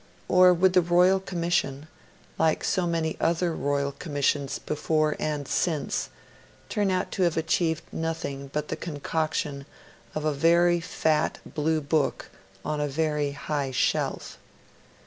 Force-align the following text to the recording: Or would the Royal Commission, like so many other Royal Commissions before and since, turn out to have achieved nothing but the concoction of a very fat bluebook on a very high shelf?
Or 0.27 0.51
would 0.51 0.73
the 0.73 0.81
Royal 0.81 1.19
Commission, 1.19 1.85
like 2.39 2.63
so 2.63 2.87
many 2.87 3.17
other 3.21 3.55
Royal 3.55 3.91
Commissions 3.91 4.57
before 4.57 5.15
and 5.19 5.47
since, 5.47 6.09
turn 6.69 6.89
out 6.89 7.11
to 7.11 7.21
have 7.21 7.37
achieved 7.37 7.83
nothing 7.91 8.49
but 8.51 8.69
the 8.69 8.75
concoction 8.75 9.67
of 10.15 10.25
a 10.25 10.33
very 10.33 10.79
fat 10.79 11.37
bluebook 11.45 12.31
on 12.65 12.81
a 12.81 12.87
very 12.87 13.33
high 13.33 13.69
shelf? 13.69 14.39